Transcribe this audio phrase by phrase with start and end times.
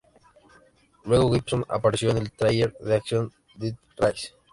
[1.05, 4.29] Luego, Gibson apareció en el thriller de acción "Death Race".